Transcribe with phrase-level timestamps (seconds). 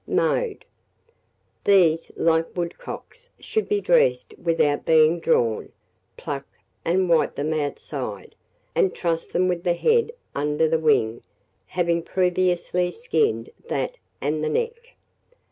[0.07, 0.65] Mode.
[1.63, 5.71] These, like woodcocks, should be dressed without being drawn.
[6.17, 6.47] Pluck,
[6.83, 8.33] and wipe them outside,
[8.73, 11.21] and truss them with the head under the wing,
[11.67, 14.95] having previously skinned that and the neck.